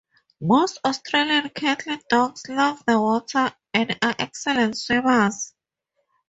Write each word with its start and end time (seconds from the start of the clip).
Most 0.41 0.79
Australian 0.83 1.49
Cattle 1.49 1.99
Dogs 2.09 2.49
love 2.49 2.83
the 2.87 2.99
water 2.99 3.53
and 3.71 3.91
are 4.01 4.15
excellent 4.17 4.75
swimmers. 4.75 5.53